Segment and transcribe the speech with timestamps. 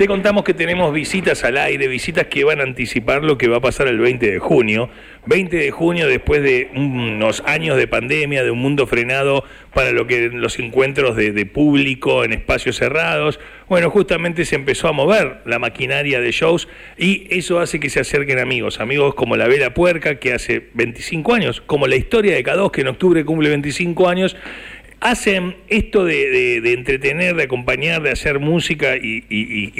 [0.00, 3.58] te contamos que tenemos visitas al aire, visitas que van a anticipar lo que va
[3.58, 4.88] a pasar el 20 de junio.
[5.26, 9.44] 20 de junio, después de unos años de pandemia, de un mundo frenado
[9.74, 13.40] para lo que los encuentros de, público en espacios cerrados.
[13.68, 18.00] Bueno, justamente se empezó a mover la maquinaria de shows y eso hace que se
[18.00, 18.80] acerquen amigos.
[18.80, 22.80] Amigos como la Vela Puerca, que hace 25 años, como la historia de K2, que
[22.80, 24.34] en octubre cumple 25 años
[25.00, 29.22] hacen esto de, entretener, de acompañar, de hacer música y,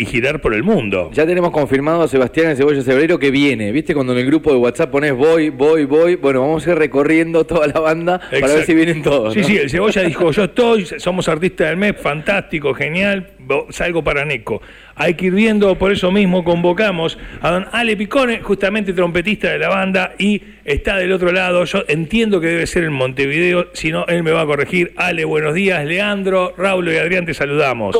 [0.06, 1.10] girar por el mundo.
[1.12, 3.70] Ya tenemos confirmado a Sebastián en Cebolla Cebrero que viene.
[3.70, 6.16] ¿Viste cuando en el grupo de WhatsApp pones voy, voy, voy?
[6.16, 9.34] Bueno, vamos a ir recorriendo toda la banda para ver si vienen todos.
[9.34, 13.28] Sí, sí, el Cebolla dijo, yo estoy, somos artistas del mes, fantástico, genial,
[13.70, 14.62] salgo para Neco.
[14.94, 19.58] Hay que ir viendo, por eso mismo convocamos a don Ale Picone, justamente trompetista de
[19.58, 21.64] la banda, y está del otro lado.
[21.64, 24.92] Yo entiendo que debe ser en Montevideo, si no, él me va a corregir.
[24.96, 25.84] Ale, buenos días.
[25.84, 27.96] Leandro, Raúl y Adrián, te saludamos.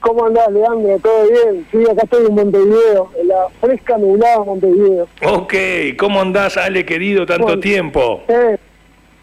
[0.00, 0.98] ¿Cómo andás, Leandro?
[1.02, 1.66] ¿Todo bien?
[1.72, 5.08] Sí, acá estoy en Montevideo, en la fresca nublada Montevideo.
[5.24, 5.54] Ok,
[5.98, 8.22] ¿cómo andás, Ale, querido, tanto tiempo?
[8.28, 8.56] Eh,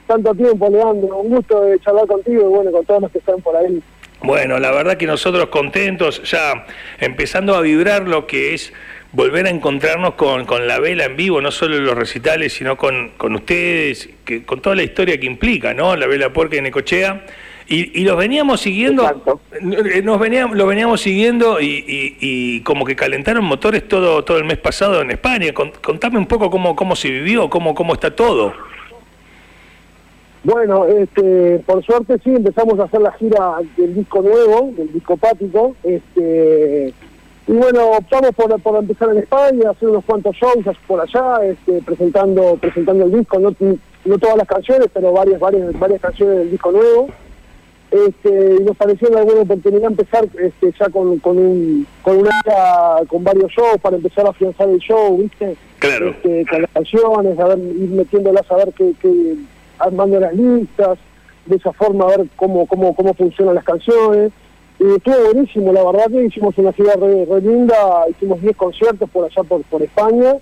[0.08, 1.20] tanto tiempo, Leandro.
[1.20, 3.82] Un gusto de charlar contigo y bueno, con todos los que están por ahí.
[4.24, 6.66] Bueno, la verdad que nosotros contentos, ya
[7.00, 8.72] empezando a vibrar lo que es
[9.12, 12.78] volver a encontrarnos con, con la vela en vivo, no solo en los recitales, sino
[12.78, 15.98] con, con ustedes, que, con toda la historia que implica, ¿no?
[15.98, 17.26] La vela puerca en Necochea.
[17.68, 21.84] Y, y los veníamos siguiendo, eh, nos veníamos, los veníamos siguiendo y,
[22.20, 25.54] y, como que calentaron motores todo, todo el mes pasado en España.
[25.54, 28.54] Contame un poco cómo, cómo se vivió, cómo, cómo está todo.
[30.44, 35.16] Bueno, este, por suerte sí, empezamos a hacer la gira del disco nuevo, del disco
[35.16, 36.94] pático, este,
[37.48, 41.82] y bueno, optamos por, por empezar en España, hacer unos cuantos shows por allá, este,
[41.82, 43.56] presentando, presentando el disco, no,
[44.06, 47.08] no todas las canciones, pero varias, varias, varias canciones del disco nuevo.
[47.92, 52.32] Este, y nos pareció una buena oportunidad empezar este, ya con, con un con una
[53.08, 55.56] con varios shows para empezar a afianzar el show, ¿viste?
[55.78, 56.10] Claro.
[56.10, 59.36] Este, con las canciones, a ver, ir metiéndolas a ver qué, qué
[59.84, 60.98] armando las listas,
[61.46, 64.32] de esa forma a ver cómo, cómo, cómo funcionan las canciones.
[64.80, 69.26] Y estuvo buenísimo, la verdad que hicimos una ciudad re, linda, hicimos 10 conciertos por
[69.26, 70.36] allá por, por España,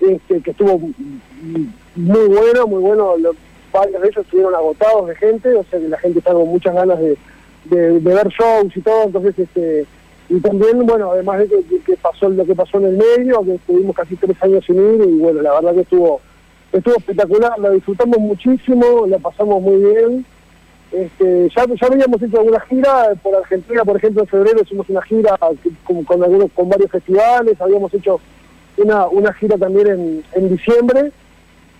[0.00, 0.78] este, que estuvo
[1.96, 3.14] muy bueno, muy bueno,
[3.72, 6.74] varios de ellos estuvieron agotados de gente, o sea que la gente estaba con muchas
[6.74, 7.16] ganas de,
[7.66, 9.86] de, ver shows y todo, entonces este
[10.30, 13.96] y también, bueno, además de que, pasó lo que pasó en el medio, que estuvimos
[13.96, 16.20] casi tres años sin ir, y bueno, la verdad que estuvo
[16.72, 20.24] estuvo espectacular, la disfrutamos muchísimo, la pasamos muy bien.
[20.92, 25.02] Este, ya, ya habíamos hecho alguna gira por Argentina, por ejemplo, en febrero hicimos una
[25.02, 25.38] gira
[25.84, 28.20] con, algunos, con varios festivales, habíamos hecho
[28.76, 31.12] una, una gira también en, en diciembre,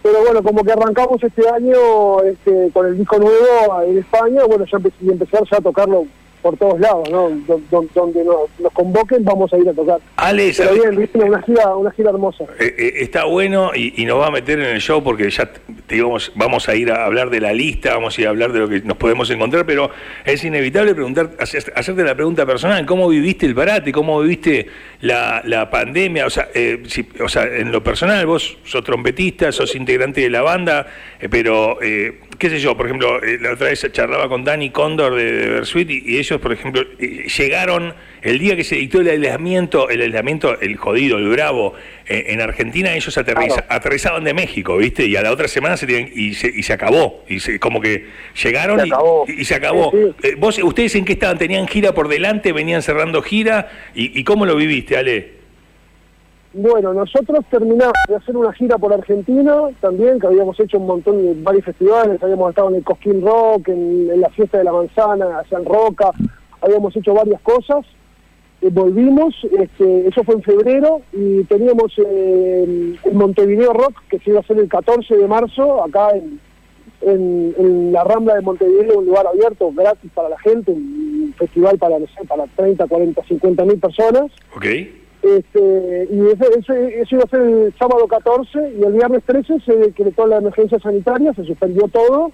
[0.02, 4.64] pero bueno, como que arrancamos este año este, con el disco nuevo en España, bueno,
[4.64, 4.78] ya
[5.10, 6.06] empezar ya a tocarlo
[6.40, 7.30] por todos lados, ¿no?
[7.94, 10.00] donde nos, convoquen vamos a ir a tocar.
[10.16, 12.44] Ale, Pero bien, una gira, una gira hermosa.
[12.58, 15.50] Eh, eh, está bueno y, nos va a meter en el show porque ya
[15.86, 18.52] te digamos, vamos a ir a hablar de la lista, vamos a ir a hablar
[18.52, 19.90] de lo que nos podemos encontrar, pero
[20.24, 23.92] es inevitable preguntar, hacerte la pregunta personal, ¿cómo viviste el parate?
[23.92, 24.66] ¿Cómo viviste
[25.00, 26.26] la, la pandemia?
[26.26, 26.82] O sea, eh,
[27.22, 30.86] o sea, en lo personal, vos sos trompetista, sos integrante de la banda,
[31.30, 35.48] pero qué sé yo, por ejemplo, la otra vez charlaba con Dani Cóndor de, de
[35.50, 40.02] Versuit y ellos por ejemplo, eh, llegaron el día que se dictó el aislamiento, el
[40.02, 41.74] aislamiento, el jodido, el bravo,
[42.06, 45.06] eh, en Argentina ellos aterrizaban de México, ¿viste?
[45.06, 47.80] Y a la otra semana se tienen, y, se, y se acabó, y se, como
[47.80, 48.06] que
[48.42, 48.80] llegaron
[49.26, 49.92] Y, se acabó.
[50.22, 51.38] Eh, ¿Vos, ¿Ustedes en qué estaban?
[51.38, 52.52] ¿Tenían gira por delante?
[52.52, 53.70] ¿Venían cerrando gira?
[53.94, 55.39] ¿Y, cómo lo viviste, Ale?
[56.52, 61.22] Bueno, nosotros terminamos de hacer una gira por Argentina también, que habíamos hecho un montón
[61.22, 65.44] de varios festivales, habíamos estado en el Cosquín Rock, en, la fiesta de la manzana,
[65.48, 66.10] en Roca,
[66.60, 67.86] habíamos hecho varias cosas,
[68.62, 74.30] eh, volvimos, este, eso fue en febrero, y teníamos eh, el Montevideo Rock, que se
[74.30, 76.40] iba a hacer el 14 de marzo, acá en,
[77.92, 82.06] la Rambla de Montevideo, un lugar abierto, gratis para la gente, un festival para, no
[82.28, 84.30] para 30, 40, 50 mil personas.
[84.54, 84.99] Okay.
[85.22, 89.76] Este, y ese, eso iba a ser el sábado 14 y el viernes 13 se
[89.76, 92.32] decretó la emergencia sanitaria, se suspendió todo.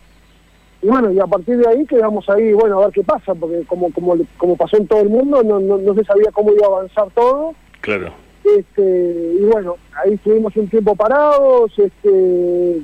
[0.82, 3.64] Y bueno, y a partir de ahí quedamos ahí, bueno, a ver qué pasa, porque
[3.66, 6.78] como como como pasó en todo el mundo, no, no, se sabía cómo iba a
[6.78, 7.54] avanzar todo.
[7.80, 8.12] Claro.
[8.44, 11.76] Este, y bueno, ahí estuvimos un tiempo parados.
[11.76, 12.82] Este,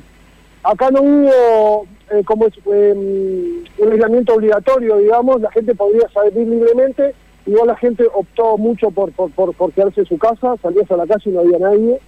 [0.64, 6.48] acá no hubo eh, como es, em, un aislamiento obligatorio, digamos, la gente podía salir
[6.48, 7.14] libremente
[7.47, 11.06] Igual la gente optó mucho por, por, por, quedarse en su casa, salías a la
[11.06, 11.99] calle y no había nadie,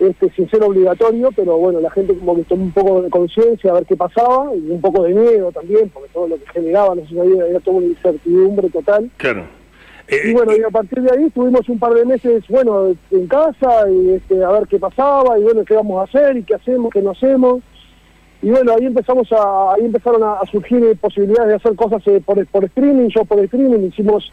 [0.00, 3.70] este, sin ser obligatorio, pero bueno, la gente como que tomó un poco de conciencia
[3.70, 6.96] a ver qué pasaba, y un poco de miedo también, porque todo lo que generaba,
[6.96, 9.08] no sé, había, era toda una incertidumbre total.
[9.18, 9.44] Claro.
[10.08, 13.26] y eh, bueno, y a partir de ahí estuvimos un par de meses, bueno, en
[13.28, 16.56] casa, y este, a ver qué pasaba, y bueno, qué vamos a hacer, y qué
[16.56, 17.62] hacemos, qué no hacemos.
[18.42, 22.44] Y bueno, ahí empezamos a, ahí empezaron a, surgir posibilidades de hacer cosas eh, por,
[22.48, 24.32] por streaming, yo por streaming, hicimos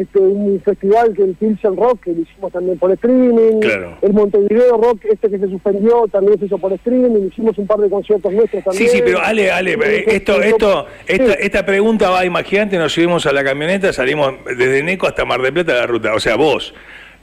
[0.00, 3.60] este, un festival que el Pilsen Rock, que lo hicimos también por streaming,
[4.02, 7.78] el Montevideo Rock, este que se suspendió, también se hizo por streaming, hicimos un par
[7.78, 8.88] de conciertos nuestros también.
[8.88, 9.76] Sí, sí, pero Ale, Ale,
[10.06, 15.06] esto, esto, esta, esta pregunta va, imagínate, nos subimos a la camioneta, salimos desde Neco
[15.06, 16.74] hasta Mar del Plata la ruta, o sea, vos,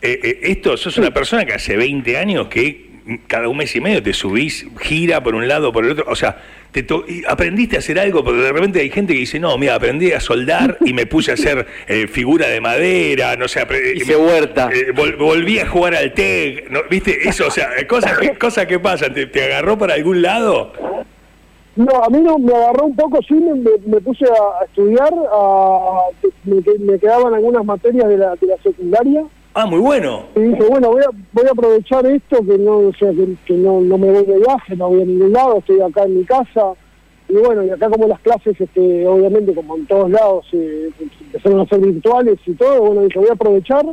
[0.01, 2.90] eh, eh, esto, sos una persona que hace 20 años que
[3.27, 6.15] cada un mes y medio te subís, gira por un lado, por el otro, o
[6.15, 6.37] sea,
[6.71, 6.85] te
[7.27, 10.19] aprendiste a hacer algo, porque de repente hay gente que dice, no, mira, aprendí a
[10.19, 13.65] soldar y me puse a hacer eh, figura de madera, no sé,
[13.95, 14.69] Hice huerta.
[14.73, 16.81] Eh, volví a jugar al TEC, ¿no?
[16.89, 17.27] ¿viste?
[17.27, 20.73] Eso, o sea, cosas que, cosas que pasan, ¿Te, agarró para algún lado?
[21.75, 25.11] No, a mí no, me agarró un poco, sí, me, puse a estudiar,
[26.43, 30.27] me, quedaban algunas materias de la, de la secundaria, Ah, muy bueno.
[30.35, 33.11] Y dije, bueno, voy a, voy a aprovechar esto, que no o sea,
[33.45, 36.19] que, no, no, me voy de viaje, no voy a ningún lado, estoy acá en
[36.19, 36.73] mi casa.
[37.27, 41.59] Y bueno, y acá como las clases, este, obviamente, como en todos lados, eh, empezaron
[41.59, 43.85] a ser virtuales y todo, bueno, dije, voy a aprovechar.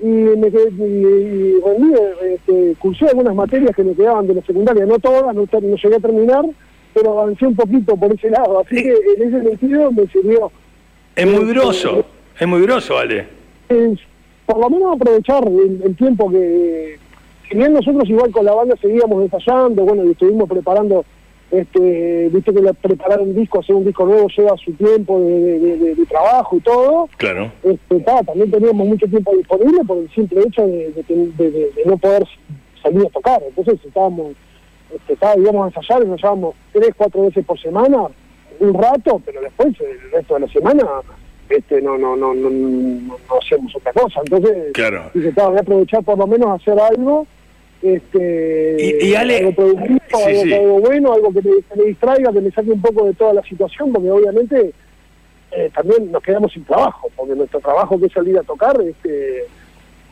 [0.00, 1.94] Y me quedé, y, rendí,
[2.24, 5.94] este, cursé algunas materias que me quedaban de la secundaria, no todas, no, no llegué
[5.94, 6.44] a terminar,
[6.92, 8.60] pero avancé un poquito por ese lado.
[8.60, 10.50] Así que en ese sentido me sirvió.
[11.14, 12.04] Es muy groso,
[12.36, 13.42] es muy groso, Ale
[14.52, 16.98] por lo menos aprovechar el, tiempo que,
[17.48, 21.06] si bien nosotros igual con la banda seguíamos ensayando, bueno, y estuvimos preparando,
[21.50, 26.58] este, viste que preparar un disco, hacer un disco nuevo lleva su tiempo de, trabajo
[26.58, 27.08] y todo.
[27.16, 27.50] Claro.
[27.62, 32.24] Este, también teníamos mucho tiempo disponible por el simple hecho de, no poder
[32.82, 33.42] salir a tocar.
[33.48, 34.34] Entonces estábamos,
[34.94, 38.08] este, íbamos a ensayar, ensayábamos tres, cuatro veces por semana,
[38.60, 40.84] un rato, pero después el resto de la semana
[41.56, 44.20] este no no no no, no, hacemos otra cosa.
[44.24, 45.10] Entonces claro.
[45.14, 47.26] dije voy a aprovechar por lo menos hacer algo
[47.82, 53.06] este y, algo productivo algo, bueno algo que me, distraiga que me saque un poco
[53.06, 54.72] de toda la situación porque obviamente
[55.50, 59.46] eh, también nos quedamos sin trabajo porque nuestro trabajo que es salir a tocar este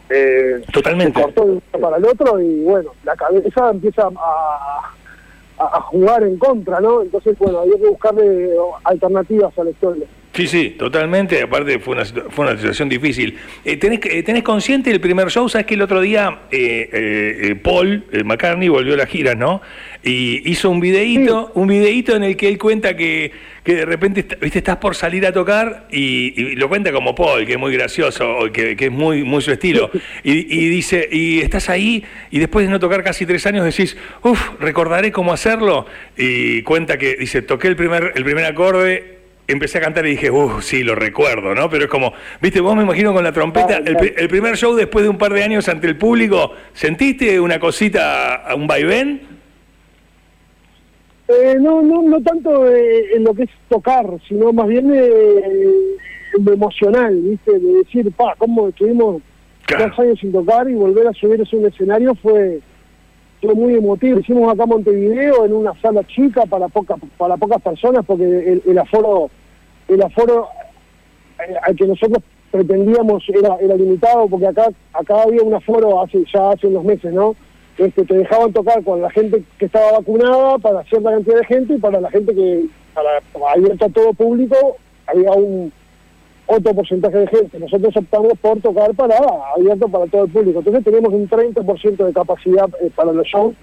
[0.08, 1.16] eh, totalmente.
[1.16, 4.92] se cortó de un para el otro y bueno la cabeza empieza a,
[5.58, 8.50] a, jugar en contra no entonces bueno había que buscarle
[8.82, 10.06] alternativas a la historia
[10.40, 11.42] Sí, sí, totalmente.
[11.42, 13.36] Aparte fue una, fue una situación difícil.
[13.62, 15.46] Eh, ¿tenés, eh, ¿Tenés consciente el primer show?
[15.50, 19.60] Sabes que el otro día eh, Paul McCartney volvió a la gira, ¿no?
[20.02, 23.32] Y hizo un videíto, un videíto en el que él cuenta que,
[23.62, 27.52] que de repente viste estás por salir a tocar y, lo cuenta como Paul, que
[27.52, 29.90] es muy gracioso, que, que es muy, muy su estilo.
[30.22, 33.96] Y, y, dice, y estás ahí y después de no tocar casi tres años decís,
[34.22, 35.86] uff, recordaré cómo hacerlo.
[36.16, 39.19] Y cuenta que dice, toqué el primer, el primer acorde
[39.50, 41.68] empecé a cantar y dije, uh, sí, lo recuerdo, ¿no?
[41.68, 45.08] Pero es como, viste, vos me imagino con la trompeta, el, primer show después de
[45.08, 49.20] un par de años ante el público, ¿sentiste una cosita, un vaivén?
[51.28, 55.42] Eh, no, no, no tanto eh, en lo que es tocar, sino más bien eh,
[56.38, 57.58] lo emocional, ¿viste?
[57.58, 59.22] De decir, pa, ¿cómo estuvimos
[59.68, 62.60] dos años sin tocar y volver a subirse a un escenario fue
[63.40, 64.18] fue muy emotivo.
[64.18, 69.30] Hicimos acá Montevideo en una sala chica para pocas para pocas personas porque el aforo
[69.94, 70.48] el aforo
[71.38, 76.24] eh, al que nosotros pretendíamos era, era limitado, porque acá acá había un aforo hace
[76.32, 77.36] ya hace unos meses, ¿no?
[77.78, 81.74] Este, te dejaban tocar con la gente que estaba vacunada para cierta cantidad de gente
[81.74, 83.08] y para la gente que, para,
[83.54, 85.72] abierto a todo público, había un
[86.46, 87.58] otro porcentaje de gente.
[87.58, 89.16] Nosotros optamos por tocar para
[89.56, 90.58] abierto para todo el público.
[90.58, 93.54] Entonces teníamos un 30% de capacidad eh, para los shows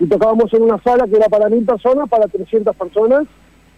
[0.00, 3.26] y tocábamos en una sala que era para mil personas, para 300 personas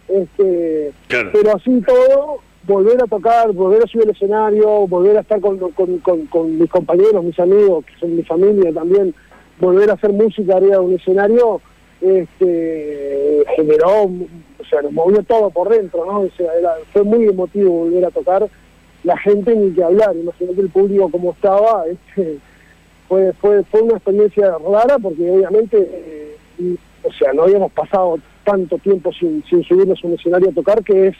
[0.07, 5.39] este, Pero así todo, volver a tocar, volver a subir el escenario, volver a estar
[5.39, 9.13] con, con, mis compañeros, mis amigos, que son mi familia también,
[9.59, 11.61] volver a hacer música arriba de un escenario,
[12.01, 16.21] este, generó, o sea, nos movió todo por dentro, ¿no?
[16.21, 16.51] O sea,
[16.91, 18.47] fue muy emotivo volver a tocar.
[19.03, 22.39] La gente ni que hablar, imagínate el público como estaba, este,
[23.07, 28.77] fue, fue, fue una experiencia rara porque obviamente, eh, o sea, no habíamos pasado tanto
[28.77, 31.15] tiempo sin, sin subirnos a un escenario a tocar que es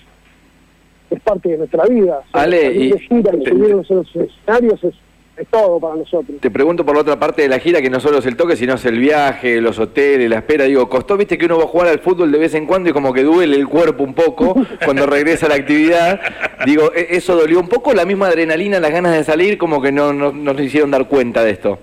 [1.09, 2.21] es parte de nuestra vida.
[2.33, 4.95] Ale, y subirnos a los escenarios es,
[5.37, 6.39] es, todo para nosotros.
[6.41, 8.55] Te pregunto por la otra parte de la gira, que no solo es el toque,
[8.55, 10.65] sino es el viaje, los hoteles, la espera.
[10.65, 12.93] Digo, ¿costó, viste, que uno va a jugar al fútbol de vez en cuando y
[12.93, 14.55] como que duele el cuerpo un poco
[14.85, 16.19] cuando regresa a la actividad?
[16.65, 17.93] Digo, ¿e-, ¿eso dolió un poco?
[17.93, 21.07] ¿La misma adrenalina, las ganas de salir, como que no, no, no se hicieron dar
[21.07, 21.79] cuenta de esto?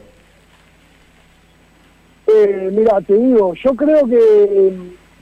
[2.27, 4.73] Eh, mira, te digo, yo creo que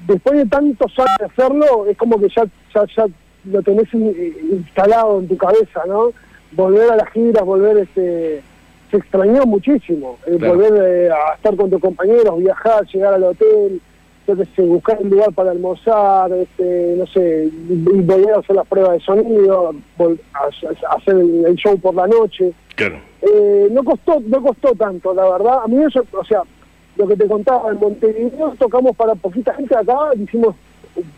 [0.06, 3.06] después de tantos años de hacerlo, es como que ya, ya, ya
[3.44, 6.12] lo tenés instalado en tu cabeza, ¿no?
[6.52, 8.42] volver a las giras, volver este
[8.90, 13.80] se extrañó muchísimo, eh, volver eh, a estar con tus compañeros, viajar, llegar al hotel,
[14.58, 19.00] buscar un lugar para almorzar, este, no sé, y volver a hacer las pruebas de
[19.00, 19.72] sonido,
[20.90, 22.52] hacer el, show por la noche.
[23.22, 25.58] Eh, no costó, no costó tanto, la verdad.
[25.64, 26.42] A mí eso, o sea,
[26.96, 30.54] lo que te contaba, en Montevideo tocamos para poquita gente acá, hicimos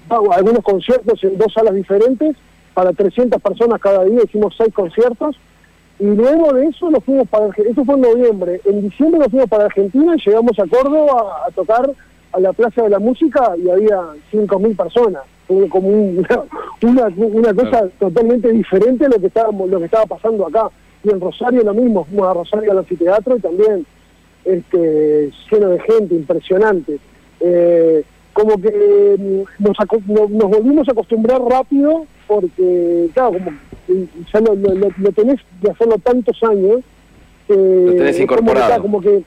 [0.08, 2.36] algunos conciertos en dos salas diferentes,
[2.74, 5.36] para 300 personas cada día, hicimos seis conciertos,
[5.98, 9.48] y luego de eso nos fuimos para eso fue en noviembre, en diciembre nos fuimos
[9.48, 11.90] para Argentina y llegamos a Córdoba a tocar
[12.32, 13.98] a la Plaza de la Música y había
[14.32, 15.22] 5.000 personas.
[15.46, 15.88] Fue como
[16.82, 20.70] una, una, cosa totalmente diferente a lo que, estábamos, lo que estaba pasando acá.
[21.04, 23.86] Y en Rosario lo mismo, fuimos a Rosario al anfiteatro y también
[24.44, 26.98] este, lleno de gente, impresionante.
[27.40, 33.52] Eh, como que mm, nos, nos, volvimos a acostumbrar rápido porque, claro, como
[34.32, 36.80] ya lo, lo, tenés de hacerlo tantos años.
[37.48, 38.80] lo tenés incorporado.
[38.82, 39.22] como que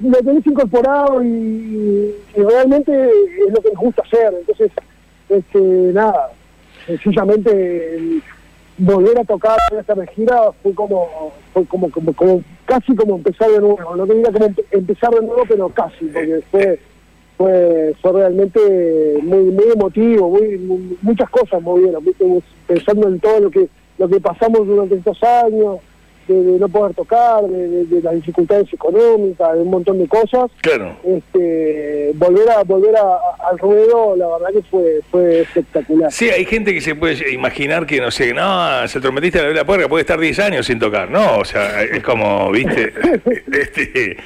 [0.00, 4.34] lo tenés incorporado y, realmente es lo que nos gusta hacer.
[4.40, 4.70] Entonces,
[5.28, 6.30] este, nada,
[6.86, 8.20] sencillamente
[8.78, 13.60] volver a tocar esta gira fue como, fue como, como, como, casi como empezar de
[13.60, 13.96] nuevo.
[13.96, 16.78] No tenía como empezar de nuevo, pero casi, porque fue
[17.36, 20.58] fue, fue realmente muy muy emotivo, muy,
[21.02, 22.04] muchas cosas movieron,
[22.66, 23.68] pensando en todo lo que
[23.98, 25.78] lo que pasamos durante estos años,
[26.26, 30.50] de, no poder tocar, de, las dificultades económicas, de un montón de cosas.
[30.60, 30.96] Claro.
[31.04, 36.12] Este, volver a volver al ruedo, la verdad que fue fue espectacular.
[36.12, 39.64] Sí, hay gente que se puede imaginar que, no sé, no, el trompetista de la
[39.64, 41.38] puerta puede estar 10 años sin tocar, ¿no?
[41.38, 42.92] O sea, es como, viste,
[43.52, 44.16] este,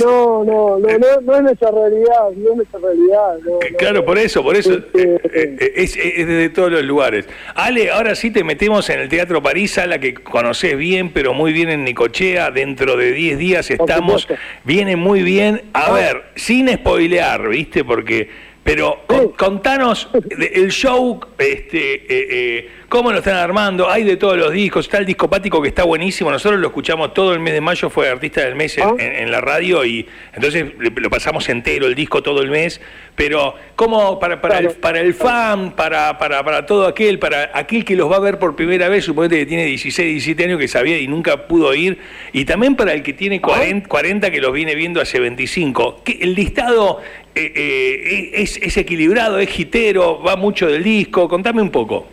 [0.00, 3.38] no, no, no, no, no, es nuestra realidad, no es nuestra realidad.
[3.78, 7.26] claro, por eso, por eso, este, eh, eh, es, es, desde todos los lugares.
[7.54, 11.34] Ale, ahora sí te metemos en el Teatro París, a la que conoces bien, pero
[11.40, 14.28] muy bien en Nicochea, dentro de 10 días estamos,
[14.62, 15.62] viene muy bien.
[15.72, 15.92] A ah.
[15.92, 17.82] ver, sin spoilear, ¿viste?
[17.82, 18.28] Porque,
[18.62, 19.04] pero
[19.36, 24.84] contanos el show, este, eh, eh, cómo lo están armando, hay de todos los discos,
[24.84, 28.08] está el discopático que está buenísimo, nosotros lo escuchamos todo el mes de mayo, fue
[28.08, 29.30] artista del mes en, ah.
[29.30, 32.80] la radio y entonces lo pasamos entero el disco todo el mes,
[33.14, 37.84] pero ¿cómo para, para, el, para el fan, para, para, para todo aquel, para aquel
[37.84, 40.68] que los va a ver por primera vez, suponete que tiene 16, 17 años que
[40.68, 41.98] sabía y nunca pudo ir,
[42.32, 46.18] y también para el que tiene 40, 40 que los viene viendo hace 25, que
[46.20, 47.00] el listado
[47.34, 52.06] eh, eh, es, es equilibrado, es gitero, va mucho del disco, contame un poco.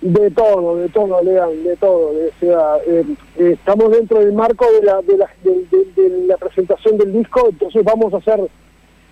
[0.00, 2.10] De todo, de todo, Lean, de todo.
[2.10, 3.04] O sea, eh,
[3.38, 8.12] estamos dentro del marco de la, de, la, de, la presentación del disco, entonces vamos
[8.12, 8.40] a hacer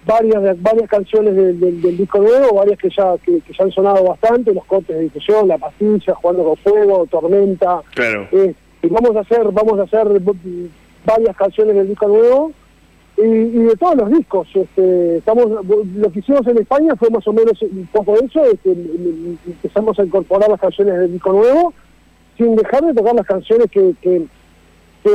[0.04, 4.64] varias varias canciones del, disco nuevo, varias que ya que, ya han sonado bastante, los
[4.66, 7.80] cortes de difusión, La Pastilla, Jugando con Fuego, Tormenta.
[7.94, 8.28] Claro.
[8.32, 10.06] Eh, y vamos a hacer vamos a hacer
[11.06, 12.52] varias canciones del disco nuevo
[13.16, 14.48] y, de todos los discos.
[14.54, 18.72] Este, estamos Lo que hicimos en España fue más o menos un poco eso, este,
[18.72, 21.72] empezamos a incorporar las canciones del disco nuevo,
[22.36, 24.26] sin dejar de tocar las canciones que, que,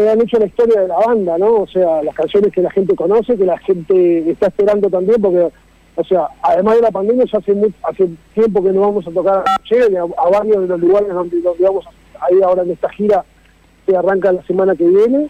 [0.10, 1.62] han hecho la historia de la banda, ¿no?
[1.62, 5.48] O sea, las canciones que la gente conoce, que la gente está esperando también, porque,
[5.96, 9.46] o sea, además de la pandemia, ya hace, hace tiempo que no vamos a tocar
[9.46, 11.86] a, a varios de los lugares donde, donde vamos
[12.20, 13.24] a ir ahora en esta gira
[13.86, 15.30] que arranca la semana que viene.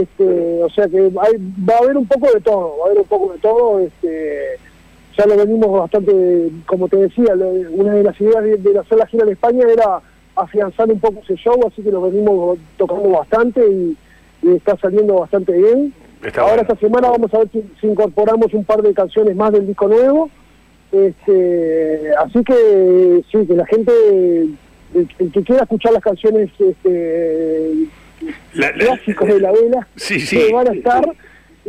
[0.00, 3.08] Este, o sea que va a haber un poco de todo, va a haber un
[3.08, 3.80] poco de todo.
[3.80, 4.58] Este,
[5.16, 7.34] ya lo venimos bastante, como te decía,
[7.72, 10.00] una de las ideas de, hacer la gira en España era
[10.36, 13.96] afianzar un poco ese show, así que lo venimos tocando bastante y,
[14.54, 15.92] está saliendo bastante bien.
[16.36, 19.88] Ahora esta semana vamos a ver si, incorporamos un par de canciones más del disco
[19.88, 20.30] nuevo.
[20.92, 23.92] Este, así que sí, que la gente
[24.94, 27.72] el, que quiera escuchar las canciones este,
[28.52, 30.50] clásicos de la vela, sí, sí.
[30.52, 31.04] van a estar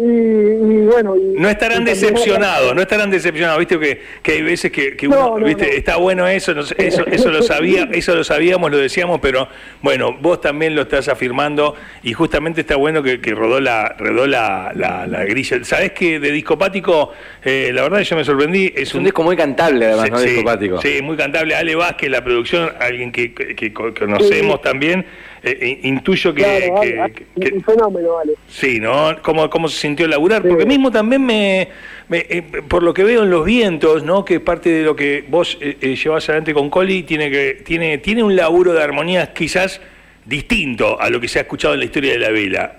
[0.01, 5.35] y, bueno no estarán decepcionados no estarán decepcionados viste que, que hay veces que, uno
[5.35, 9.49] viste está bueno eso eso eso lo sabía eso lo sabíamos lo decíamos pero
[9.81, 14.71] bueno vos también lo estás afirmando y justamente está bueno que, rodó la rodó la,
[14.73, 15.63] la, grilla.
[15.63, 17.11] Sabés que de discopático
[17.43, 20.81] eh, la verdad yo me sorprendí es, un, disco muy cantable además no discopático.
[20.81, 21.55] sí muy cantable.
[21.55, 25.05] Ale Vázquez la producción alguien que, que conocemos también
[25.41, 28.33] eh, eh, intuyo que, Un fenómeno, vale.
[28.47, 29.15] Sí, ¿no?
[29.21, 30.41] ¿Cómo, cómo se sintió laburar?
[30.41, 31.69] Porque mismo también me,
[32.11, 34.25] eh, por lo que veo en los vientos, ¿no?
[34.25, 38.35] Que parte de lo que vos llevas adelante con Coli, tiene, que, tiene, tiene un
[38.35, 39.79] laburo de armonías quizás
[40.25, 42.77] distinto a lo que se ha escuchado en la historia de la vela.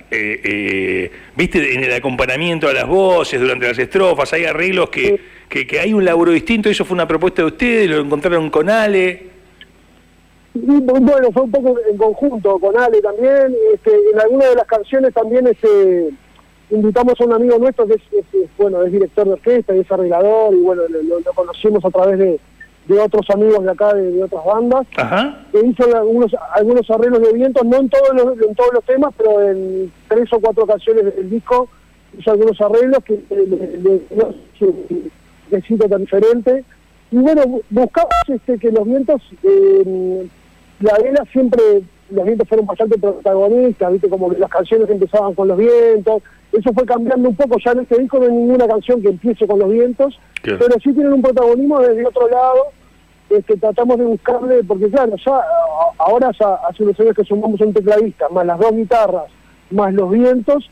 [1.35, 5.81] Viste, en el acompañamiento a las voces, durante las estrofas, hay arreglos que, que, que
[5.81, 6.69] hay un laburo distinto.
[6.69, 7.88] ¿Eso fue una propuesta de ustedes?
[7.88, 9.29] ¿Lo encontraron con Ale?
[10.54, 13.54] Bueno, fue un poco en conjunto con Ale también.
[13.75, 16.11] Este, en alguna de las canciones también este,
[16.71, 18.02] invitamos a un amigo nuestro que es,
[18.57, 22.40] bueno, es director de orquesta y es arreglador y bueno, lo, conocimos a través de,
[22.99, 24.87] otros amigos de acá, de, otras bandas,
[25.52, 29.14] que hizo algunos, algunos arreglos de vientos, no en todos, los, en todos los temas,
[29.16, 31.69] pero en tres o cuatro canciones del disco
[32.19, 34.02] hizo algunos arreglos que de,
[35.88, 36.64] tan diferente.
[37.12, 40.28] Y bueno, buscamos este, que los vientos, eh,
[40.80, 41.62] la vela siempre,
[42.10, 46.22] los vientos fueron bastante protagonistas, viste, como que las canciones empezaban con los vientos,
[46.52, 49.46] eso fue cambiando un poco, ya en este disco no hay ninguna canción que empiece
[49.46, 52.66] con los vientos, pero sí tienen un protagonismo desde otro lado,
[53.28, 55.40] este, tratamos de buscarle, porque claro, ya
[55.99, 59.26] ahora ya hace unos años que sumamos un tecladista, más las dos guitarras,
[59.70, 60.68] más los vientos,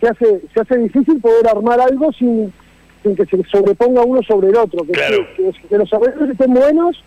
[0.00, 2.52] se hace, se hace difícil poder armar algo sin,
[3.02, 4.92] sin que se sobreponga uno sobre el otro, que,
[5.68, 7.02] que los arreglos estén buenos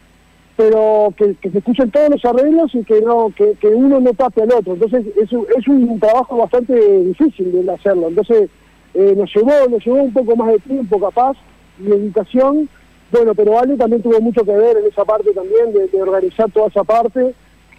[0.57, 4.51] pero que, se escuchen todos los arreglos y que no que, uno no tape al
[4.51, 4.73] otro.
[4.73, 8.09] Entonces es, es un trabajo bastante difícil de hacerlo.
[8.09, 8.49] Entonces
[8.93, 11.37] eh, nos llevó nos llevó un poco más de tiempo capaz
[11.79, 12.69] y dedicación.
[13.11, 16.67] Bueno, pero Ale también tuvo mucho que ver en esa parte también, de, organizar toda
[16.67, 17.33] esa parte.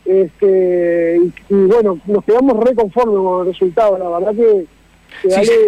[0.05, 3.97] Este, y, bueno, nos quedamos reconformes con el resultado.
[3.99, 4.67] La verdad que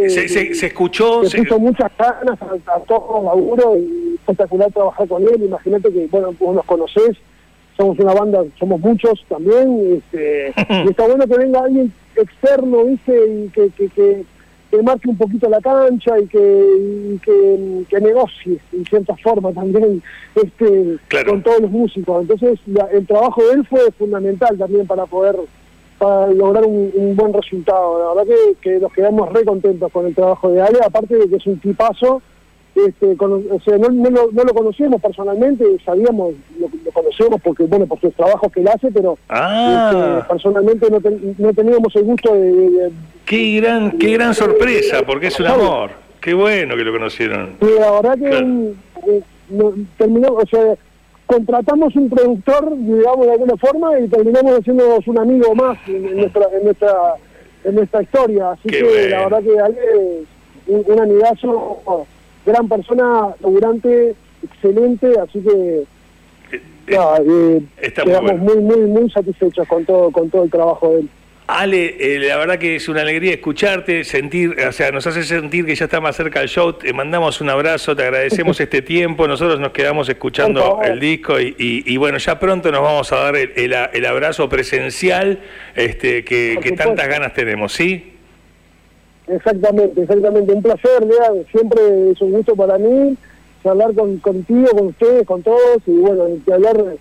[0.08, 1.24] se, escuchó.
[1.24, 5.42] Se, puso muchas ganas a, todos los laburos y espectacular trabajar con él.
[5.42, 7.16] Imagínate que, bueno, vos nos conocés,
[7.76, 9.98] somos una banda, somos muchos también.
[9.98, 10.54] Este,
[10.84, 13.12] y está bueno que venga alguien externo, ¿viste?
[13.26, 14.24] Y que, que, que,
[14.82, 17.16] marque un poquito la cancha y que,
[17.88, 20.02] que, negocie en cierta forma también
[20.34, 22.22] este, con todos los músicos.
[22.22, 22.58] Entonces,
[22.92, 25.36] el trabajo de él fue fundamental también para poder
[25.96, 28.00] para lograr un, buen resultado.
[28.00, 31.36] La verdad que, nos quedamos re contentos con el trabajo de Ale, aparte de que
[31.36, 32.20] es un tipazo.
[32.74, 38.12] Este, o sea, no, no, lo, conocíamos personalmente, sabíamos, lo, conocemos porque, bueno, por sus
[38.14, 39.92] trabajos que él hace, pero ah.
[39.92, 40.98] este, personalmente no,
[41.38, 42.90] no, teníamos el gusto de,
[43.26, 45.90] Qué gran, qué gran sorpresa, porque es un amor.
[46.20, 47.56] Qué bueno que lo conocieron.
[47.60, 49.22] la verdad que
[49.98, 50.74] terminó, o sea,
[51.26, 56.46] contratamos un productor, digamos de alguna forma, y terminamos haciéndonos un amigo más en, nuestra
[56.52, 57.14] en nuestra
[57.64, 58.52] en nuestra historia.
[58.52, 59.78] Así que la verdad que Ale
[60.66, 62.06] es un, amigazo,
[62.44, 65.84] gran persona, laburante, excelente, así que
[66.86, 71.08] eh, eh, quedamos muy, muy, muy satisfechos con todo, con todo el trabajo de él.
[71.46, 75.66] Ale, eh, la verdad que es una alegría escucharte, sentir, o sea, nos hace sentir
[75.66, 76.72] que ya está más cerca el show.
[76.72, 79.28] Te mandamos un abrazo, te agradecemos este tiempo.
[79.28, 84.06] Nosotros nos quedamos escuchando el disco y, bueno, ya pronto nos vamos a dar el,
[84.06, 85.40] abrazo presencial
[85.74, 88.13] este, que, tantas ganas tenemos, ¿sí?
[89.26, 90.52] Exactamente, exactamente.
[90.52, 91.44] Un placer, Lea.
[91.50, 93.16] Siempre es un gusto para mí
[93.64, 96.96] hablar con, contigo, con ustedes, con todos y bueno, hablar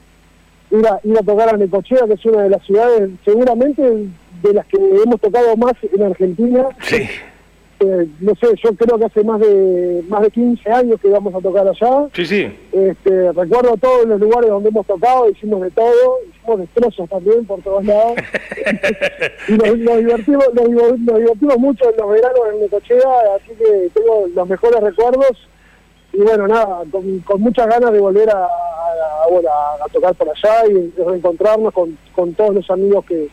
[0.71, 4.53] ir a, ir a tocar a Necochea, que es una de las ciudades seguramente de
[4.53, 6.67] las que hemos tocado más en Argentina.
[6.81, 7.07] Sí.
[7.79, 11.35] Eh, no sé, yo creo que hace más de más de 15 años que íbamos
[11.35, 12.07] a tocar allá.
[12.13, 12.47] Sí, sí.
[12.71, 17.61] Este, recuerdo todos los lugares donde hemos tocado, hicimos de todo, hicimos destrozos también por
[17.61, 18.13] todos lados.
[19.47, 22.99] y nos, divertimos, nos, divertimos mucho en los veranos en Necochea,
[23.35, 25.49] así que tengo los mejores recuerdos.
[26.11, 31.73] Y bueno, nada, con, muchas ganas de volver a, a, tocar por allá y reencontrarnos
[31.73, 33.29] con, con todos los amigos que,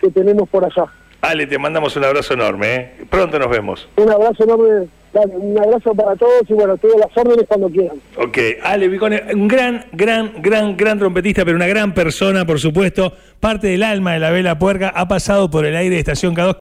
[0.00, 0.84] que tenemos por allá.
[1.22, 2.74] Ale, te mandamos un abrazo enorme.
[2.74, 3.06] ¿eh?
[3.10, 3.88] Pronto nos vemos.
[3.96, 4.88] Un abrazo enorme.
[5.12, 7.96] Un abrazo para todos y bueno, todas las órdenes cuando quieran.
[8.16, 13.12] Ok, Ale Vicone, un gran, gran, gran, gran trompetista, pero una gran persona, por supuesto,
[13.40, 16.56] parte del alma de la vela puerca, ha pasado por el aire de Estación K2.